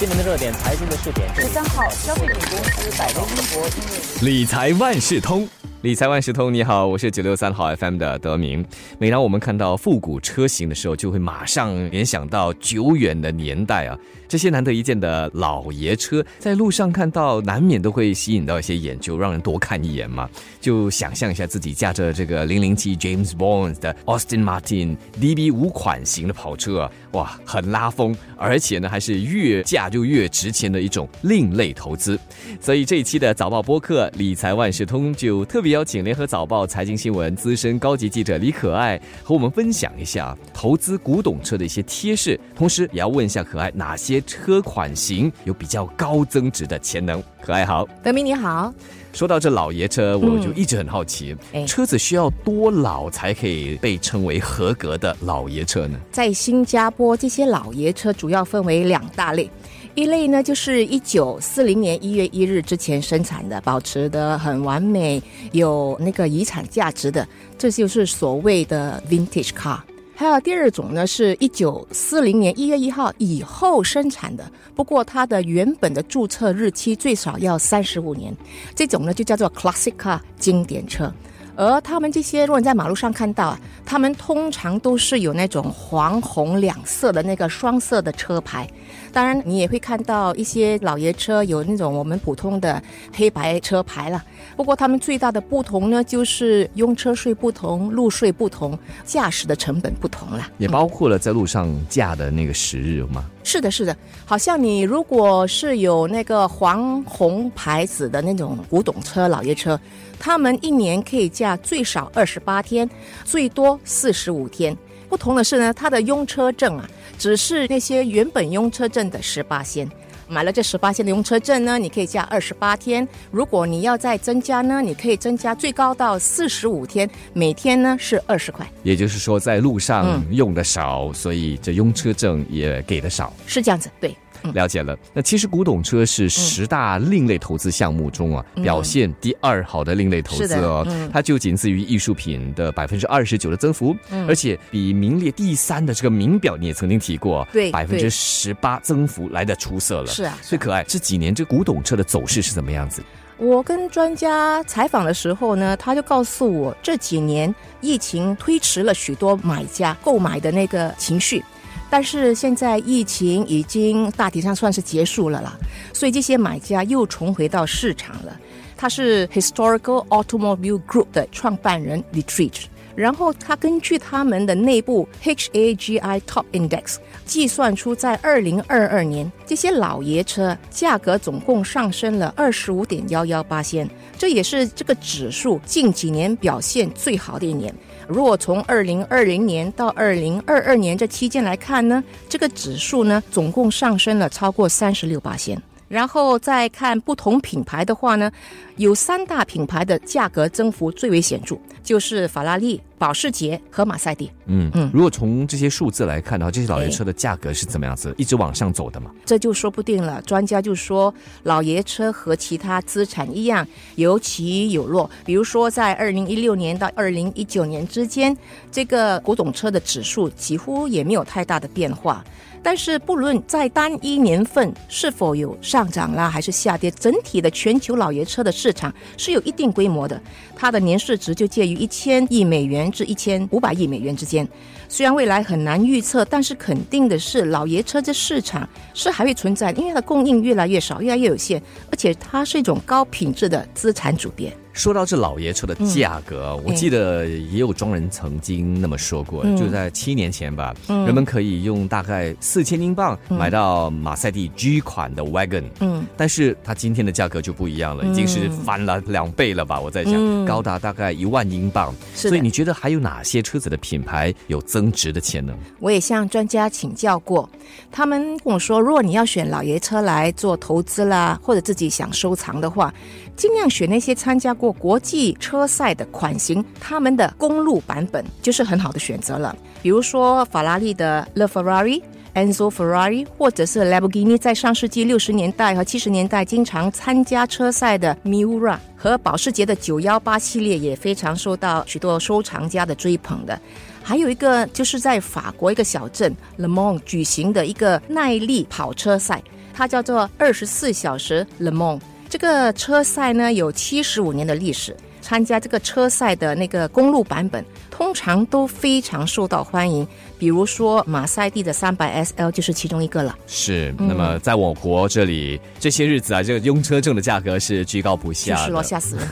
[0.00, 1.28] 新闻的热点，财经的试点。
[1.34, 5.46] 十三号，消费品公司百威英博因为理财万事通。
[5.82, 8.62] 理财万事通，你好，我是九六三号 FM 的德明。
[8.98, 13.98] 每当我们看到复古车型的时候，就会马上联想到久远的年代啊。
[14.28, 20.28] 这些难得一见的老爷车，在路上看到，难免都会吸引到一些眼球，让人多看一眼嘛。
[20.60, 32.20] 就想象一下自己驾着这个零零七 James Bond 的 Austin Martin DB 五款型的跑车啊，哇，很拉风，而且呢，还是越驾就越值钱的一种另类投资。
[32.60, 47.22] 所以这一期的早报播客理财万事通就特别邀请联合早报财经新闻资深高级记者李可爱和我们分享一下投资古董车的一些贴士，同时也要问一下可爱哪些车款型有比较高增值的潜能。
[47.40, 48.72] 可爱好，德明你好，
[49.14, 55.98] 说到这老爷车，我就一直很好奇，哎车子需要多老才可以被称为合格的老爷车呢？
[56.12, 59.50] 在新加坡这些老爷车主要分为两大类。
[59.96, 65.20] 一类呢，就是一九四零年一月一日之前生产的，保持的很完美，
[65.52, 67.26] 有那个遗产价值的，
[67.58, 69.80] 这就是所谓的 vintage car。
[70.14, 78.34] 还有第二种呢，是一九四零年一月一号以后生产的，不过它的原本的注册日期最少要三十五年，
[78.74, 81.12] 这种呢就叫做 classic car 经典车。
[81.60, 88.66] 而他们这些，如果你在马路上看到啊，他们通常都是有那种黄红两色的那个双色的车牌。
[89.12, 94.24] 当然，你也会看到一些老爷车有那种我们普通的黑白车牌了。
[94.56, 100.48] 不过，他们最大的不同呢，就是用车税不同、路税不同、驾驶的成本不同了。
[100.56, 103.26] 也包括了在路上驾的那个时日吗？
[103.52, 109.78] 是的，是的，好像你如果是有那个黄红牌子的那种古董车、老爷车，
[110.20, 112.88] 他们一年可以驾最少二十八天，
[113.24, 114.76] 最多四十五天。
[115.08, 119.90] 不同的是呢，它的用车证啊，只是那些原本用车证的十八仙。
[120.30, 123.06] 买了这十八天的用车证呢，你可以加二十八天。
[123.32, 133.32] 如果你要再增加呢，你可以增加最高到四十五天，每天呢是二十块，也就是说，在路上用的少，所以这用车证也给的少。
[133.44, 134.14] 是这样子，对。
[134.54, 134.96] 了解了。
[135.12, 140.86] 那其实古董车是十大另类投资项目中啊，表现第二好的另类投资哦。
[141.12, 143.96] 它就仅次于艺术品的百分之二十九的增幅，
[144.28, 150.06] 而且比名列第三的这个名表你也曾经提过，对百分之十八增幅来的出色了。
[150.06, 150.84] 是啊，最可爱。
[150.84, 153.02] 这几年这古董车的走势是怎么样子？
[153.36, 161.42] 我跟专家采访的时候呢，他就告诉我，这几年疫情推迟了许多买家购买的那个情绪。
[161.90, 165.58] 但是现在疫情已经大体上算是结束了啦，
[165.92, 168.38] 所以这些买家又重回到市场了。
[168.76, 176.96] 他是 Historical Automobile Group 的创办人 l i t r i c h 然后他根据他们的内部 HAGI Top Index
[177.24, 187.72] 计算出，在二零二二年，这些老爷车价格总共上升了二十五点幺幺八仙，这也是这个指数近几年表现最好的一年。
[188.10, 195.62] 如果从二零二零年到二零二二年这期间来看呢，这个指数呢总共上升了超过三十六八线。
[195.90, 198.30] 然后再看不同品牌的话呢，
[198.76, 204.30] 有三大品牌的价格增幅最为显著，就是法拉利、保时捷和马赛蒂。
[204.46, 209.10] 嗯嗯，如果从这些数字来看的话，这些老爷车的价格是怎么样子，一直往上走的嘛？
[209.26, 210.22] 这就说不定了。
[210.22, 211.12] 专家就说，
[211.42, 215.10] 老爷车和其他资产一样，有起有落。
[215.24, 218.36] 比如说，在二零一六年到二零一九年之间，
[218.70, 222.24] 这个古董车的指数几乎也没有太大的变化。
[222.62, 230.20] 但是，不论在单一年份是否有上涨啦，还是下跌，整体的全球老爷车的市场是有一定规模的。
[230.54, 234.46] 它的年市值就介于一千亿美元至一千五百亿美元之间。
[234.88, 241.60] 虽然未来很难预测，但是肯定的是，老爷车这市场是还会存在，因为它的供应越来越少，越来越有限，
[241.90, 244.54] 而且它是一种高品质的资产组别。
[244.80, 259.78] 说到这老爷车的价格，我记得也有庄人曾经那么说过，就在七年前吧，人们可以用大概四千英镑买到马赛蒂 G 款的 wagon，嗯，但是它今天的价格就不一样了，已经是翻了两倍了吧？
[259.78, 261.94] 我在想，高达大概一万英镑。
[262.14, 265.54] 所以你觉得还有哪些车子的品牌有增值的潜能？
[265.78, 267.46] 我也向专家请教过，
[267.92, 272.94] 他们跟我说，如果你要选老爷车来做投资啦，或者自己想收藏的话，
[273.36, 279.56] 尽量选那些参加过国际车赛的款型，他们的公路版本就是很好的选择了。
[279.82, 282.02] 比如说法拉利的 Le Ferrari。
[282.32, 293.60] Enzo Ferrari，或者是 Lamborghini，在上世纪六十年代和七十年代经常参加车赛的 Miura 和保时捷的918系列也非常受到许多收藏家的追捧的。
[294.00, 299.42] 还有一个就是在法国一个小镇 Le Mans 举行的一个耐力跑车赛。
[299.74, 302.00] 它叫做二十四小时 Le Mans。
[302.30, 307.64] 这个车赛呢有七十五年的历史，参加这个车赛的那个公路版本
[308.00, 310.08] 通常都非常受到欢迎。
[310.38, 313.36] 比如说马赛蒂的三百 SL 就是其中一个了。
[313.46, 319.28] 是，那么在我国这里这些日子啊，这个用车证的价格是居高不下是咯，吓死人。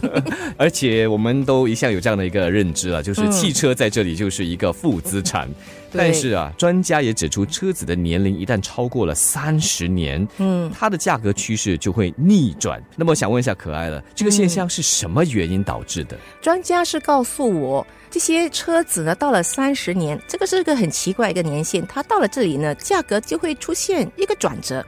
[0.56, 5.46] 而且我们都一向有这样的一个认知啊，就是汽车在这里就是一个负资产。
[5.92, 12.82] 但是啊，专家也指出，车子的年龄一旦超过了三十年，嗯，它的价格趋势就会逆转。
[12.96, 16.16] 那么想问一下可爱了，这个现象是什么原因导致的？
[16.42, 24.84] 专家是告诉我，这些车子呢，到了三十年，这个是个很奇怪一个年限，它到了这里呢，价格就会出现一个转折。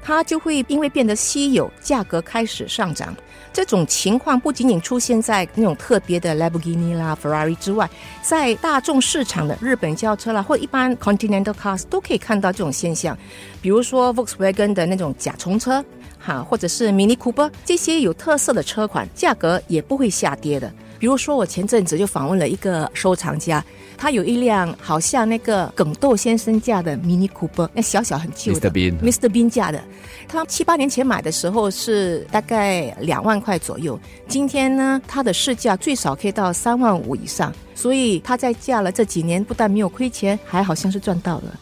[0.00, 3.14] 它就会因为变得稀有，价格开始上涨。
[3.52, 7.90] 这种情况不仅仅出现在那种特别的 Lamborghini 啦、Ferrari 之外，
[8.22, 13.18] 在大众市场的日本轿车啦，或一般 Continental Cars 都可以看到这种现象。
[13.60, 15.84] 比如说 Volkswagen 的那种甲虫车，
[16.18, 20.72] 哈，或者是 Mini Cooper 这些有特色的车款，价格也不会下跌的。
[20.98, 23.64] 比如说，我前阵子就访问了一个收藏家。
[24.00, 28.72] 他有一辆好像那个耿豆先生驾的 Mini Cooper，那小小很旧的 Mr.
[28.72, 29.28] Bean Mr.
[29.28, 29.82] Bean 驾的，
[30.28, 33.98] 他七八年前买的时候是大概两万块左右，
[34.28, 41.58] 今天呢，它的市价最少可以到三万五以上，所以他在驾了这几年，不但没有亏钱，还好像是赚到了。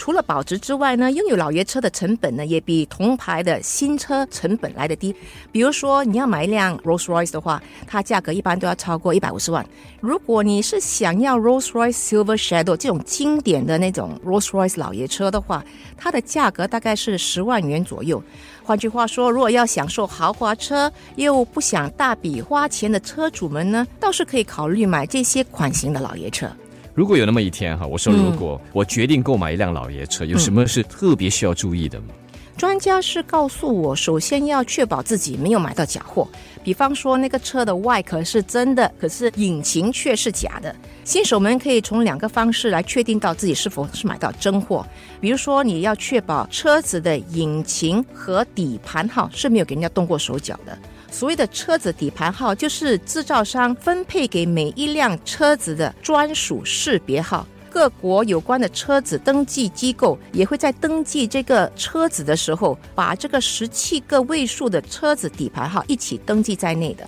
[0.00, 5.14] 除了保值之外呢，拥有老爷车的成本呢，也比同牌的新车成本来的低。
[5.52, 9.64] 比如说，你要买一辆 Rolls Royce 的话，它价格一般都要超过一百五十万。
[10.00, 15.62] 如果你是想要 Rolls Royce Silver Shadow 这种经典的那种 Rolls Royce 老爷车的话，
[15.98, 18.22] 它的价格大概是十万元左右。
[18.64, 26.50] 换句话说，如果要享受豪华车又不想大笔花钱的车主们呢，倒是可以考虑买这些款型的老爷车。
[26.94, 32.08] 如果有那么一天哈，我说如果我决定购买一辆老爷车，有什么是特别需要注意的吗？
[32.56, 36.28] 专家是告诉我，首先要确保自己没有买到假货，
[36.62, 40.74] 比方说那个车的外壳是真的，可是引擎却是假的。
[41.02, 44.86] 新手们可以从两个方式来确定到自己是否是买到真货，
[45.20, 50.76] 比如说你要确保车子的引擎和底盘哈是没有给人家动过手脚的。
[51.10, 57.46] 所谓的车子底盘号，就是制造商分配给每一辆车子的专属识别号。
[57.68, 67.06] 各国有关的车子登记机构也会在登记这个车子的时候，把这个十七个位数的车子底盘号一起登记在内的。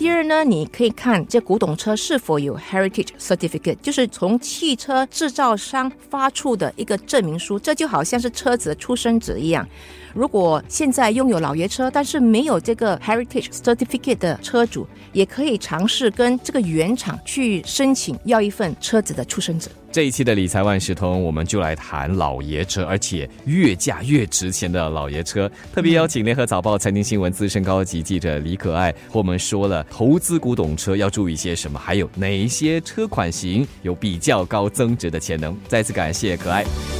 [0.00, 9.68] 第二呢，你可以看这古董车是否有 Heritage Certificate，就是从汽车制造商发出的一个证明书，这就好像是车子的出生纸一样。
[10.14, 19.68] 如果现在拥有老爷车，但是没有这个 Heritage Certificate 的车主，也可以尝试跟这个原厂去申请要一份车子的出生纸。
[19.92, 25.50] 这一期的理财万事通，我们就来谈老爷车，而且越价越值钱的老爷车。
[25.72, 35.56] 特别邀请联合早报财经新闻资深高级记者李可爱，和我们说了投资古董车要注意些什么，还有哪些车款型有比较高增值的潜能。
[35.66, 36.64] 再次感谢可爱。